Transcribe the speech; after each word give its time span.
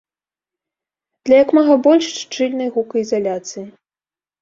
Для 1.29 1.35
як 1.43 1.53
мага 1.59 1.75
больш 1.85 2.05
шчыльнай 2.21 2.69
гукаізаляцыі. 2.81 3.71